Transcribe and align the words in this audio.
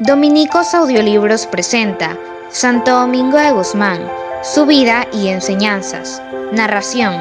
Dominicos 0.00 0.74
Audiolibros 0.74 1.46
presenta 1.46 2.18
Santo 2.50 2.90
Domingo 2.90 3.38
de 3.38 3.50
Guzmán, 3.52 4.06
su 4.42 4.66
vida 4.66 5.06
y 5.10 5.28
enseñanzas. 5.28 6.22
Narración, 6.52 7.14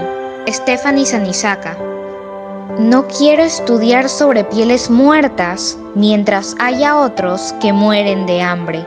Stephanie 0.45 1.05
Sanisaca. 1.05 1.77
No 2.77 3.07
quiero 3.07 3.43
estudiar 3.43 4.09
sobre 4.09 4.43
pieles 4.43 4.89
muertas 4.89 5.77
mientras 5.95 6.53
haya 6.59 6.97
otros 6.97 7.55
que 7.61 7.71
mueren 7.71 8.25
de 8.25 8.41
hambre. 8.41 8.85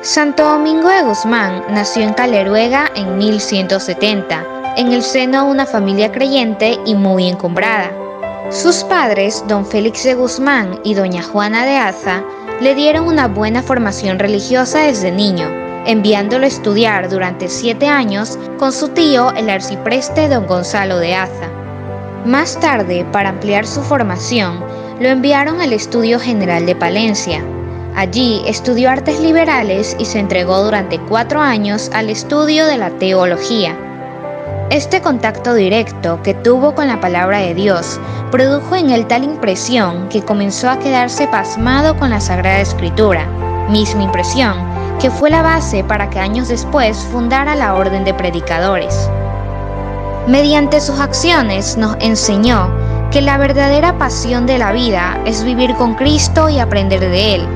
Santo 0.00 0.44
Domingo 0.44 0.88
de 0.88 1.02
Guzmán 1.02 1.64
nació 1.68 2.04
en 2.04 2.14
Caleruega 2.14 2.90
en 2.94 3.18
1170, 3.18 4.42
en 4.78 4.90
el 4.90 5.02
seno 5.02 5.44
de 5.44 5.50
una 5.50 5.66
familia 5.66 6.10
creyente 6.10 6.78
y 6.86 6.94
muy 6.94 7.28
encumbrada. 7.28 7.90
Sus 8.48 8.84
padres, 8.84 9.44
don 9.48 9.66
Félix 9.66 10.04
de 10.04 10.14
Guzmán 10.14 10.80
y 10.82 10.94
doña 10.94 11.22
Juana 11.22 11.66
de 11.66 11.76
Aza, 11.76 12.22
le 12.60 12.74
dieron 12.74 13.06
una 13.06 13.28
buena 13.28 13.62
formación 13.62 14.18
religiosa 14.18 14.80
desde 14.80 15.12
niño, 15.12 15.48
enviándolo 15.86 16.44
a 16.44 16.48
estudiar 16.48 17.08
durante 17.08 17.48
siete 17.48 17.86
años 17.86 18.38
con 18.58 18.72
su 18.72 18.88
tío 18.88 19.32
el 19.34 19.48
arcipreste 19.48 20.28
don 20.28 20.46
Gonzalo 20.46 20.98
de 20.98 21.14
Aza. 21.14 21.48
Más 22.24 22.58
tarde, 22.58 23.06
para 23.12 23.28
ampliar 23.28 23.66
su 23.66 23.80
formación, 23.82 24.60
lo 25.00 25.08
enviaron 25.08 25.60
al 25.60 25.72
Estudio 25.72 26.18
General 26.18 26.66
de 26.66 26.74
Palencia. 26.74 27.44
Allí 27.94 28.42
estudió 28.46 28.90
artes 28.90 29.20
liberales 29.20 29.96
y 29.98 30.04
se 30.04 30.18
entregó 30.18 30.62
durante 30.64 30.98
cuatro 30.98 31.40
años 31.40 31.90
al 31.94 32.10
estudio 32.10 32.66
de 32.66 32.76
la 32.76 32.90
teología. 32.90 33.76
Este 34.70 35.00
contacto 35.00 35.54
directo 35.54 36.22
que 36.22 36.34
tuvo 36.34 36.74
con 36.74 36.88
la 36.88 37.00
palabra 37.00 37.38
de 37.38 37.54
Dios 37.54 37.98
produjo 38.30 38.76
en 38.76 38.90
él 38.90 39.06
tal 39.06 39.24
impresión 39.24 40.10
que 40.10 40.20
comenzó 40.20 40.68
a 40.68 40.78
quedarse 40.78 41.26
pasmado 41.26 41.96
con 41.96 42.10
la 42.10 42.20
Sagrada 42.20 42.60
Escritura, 42.60 43.24
misma 43.70 44.02
impresión 44.02 44.52
que 45.00 45.10
fue 45.10 45.30
la 45.30 45.40
base 45.40 45.84
para 45.84 46.10
que 46.10 46.18
años 46.18 46.48
después 46.48 46.98
fundara 47.10 47.54
la 47.54 47.76
Orden 47.76 48.04
de 48.04 48.12
Predicadores. 48.12 49.08
Mediante 50.26 50.82
sus 50.82 51.00
acciones 51.00 51.78
nos 51.78 51.96
enseñó 52.00 52.68
que 53.10 53.22
la 53.22 53.38
verdadera 53.38 53.96
pasión 53.96 54.44
de 54.44 54.58
la 54.58 54.72
vida 54.72 55.18
es 55.24 55.44
vivir 55.44 55.74
con 55.76 55.94
Cristo 55.94 56.50
y 56.50 56.58
aprender 56.58 57.00
de 57.00 57.36
Él, 57.36 57.48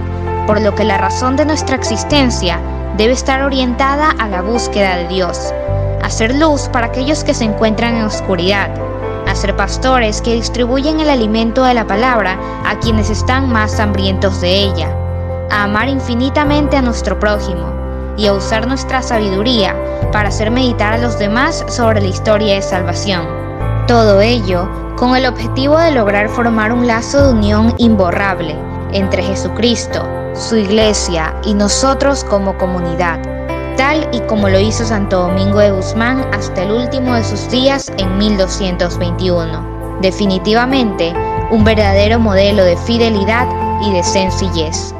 por 0.46 0.62
lo 0.62 0.74
que 0.74 0.84
la 0.84 0.96
razón 0.96 1.36
de 1.36 1.44
nuestra 1.44 1.76
existencia 1.76 2.58
debe 2.96 3.12
estar 3.12 3.42
orientada 3.42 4.12
a 4.18 4.28
la 4.28 4.40
búsqueda 4.40 4.96
de 4.96 5.08
Dios 5.08 5.52
hacer 6.02 6.34
luz 6.34 6.68
para 6.72 6.88
aquellos 6.88 7.24
que 7.24 7.34
se 7.34 7.44
encuentran 7.44 7.96
en 7.96 8.04
oscuridad, 8.04 8.70
a 9.26 9.34
ser 9.34 9.56
pastores 9.56 10.20
que 10.20 10.34
distribuyen 10.34 11.00
el 11.00 11.08
alimento 11.08 11.64
de 11.64 11.74
la 11.74 11.86
palabra 11.86 12.38
a 12.66 12.78
quienes 12.80 13.08
están 13.08 13.50
más 13.50 13.78
hambrientos 13.80 14.40
de 14.40 14.62
ella, 14.64 14.94
a 15.50 15.64
amar 15.64 15.88
infinitamente 15.88 16.76
a 16.76 16.82
nuestro 16.82 17.18
prójimo 17.18 17.72
y 18.16 18.26
a 18.26 18.34
usar 18.34 18.66
nuestra 18.66 19.00
sabiduría 19.00 19.74
para 20.12 20.28
hacer 20.28 20.50
meditar 20.50 20.92
a 20.92 20.98
los 20.98 21.18
demás 21.18 21.64
sobre 21.68 22.00
la 22.00 22.08
historia 22.08 22.56
de 22.56 22.62
salvación. 22.62 23.26
Todo 23.86 24.20
ello 24.20 24.68
con 24.96 25.16
el 25.16 25.26
objetivo 25.26 25.78
de 25.78 25.92
lograr 25.92 26.28
formar 26.28 26.72
un 26.72 26.86
lazo 26.86 27.26
de 27.26 27.32
unión 27.32 27.74
imborrable 27.78 28.56
entre 28.92 29.22
Jesucristo, 29.22 30.06
su 30.34 30.56
iglesia 30.56 31.34
y 31.44 31.54
nosotros 31.54 32.24
como 32.24 32.56
comunidad 32.58 33.31
y 34.12 34.20
como 34.28 34.48
lo 34.48 34.60
hizo 34.60 34.84
Santo 34.84 35.22
Domingo 35.22 35.58
de 35.58 35.72
Guzmán 35.72 36.24
hasta 36.32 36.62
el 36.62 36.70
último 36.70 37.14
de 37.16 37.24
sus 37.24 37.50
días 37.50 37.90
en 37.98 38.16
1221. 38.16 39.98
Definitivamente, 40.00 41.12
un 41.50 41.64
verdadero 41.64 42.20
modelo 42.20 42.64
de 42.64 42.76
fidelidad 42.76 43.48
y 43.84 43.92
de 43.92 44.04
sencillez. 44.04 44.94